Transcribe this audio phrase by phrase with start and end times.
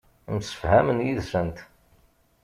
[0.35, 1.57] Msefhamen yid-sent.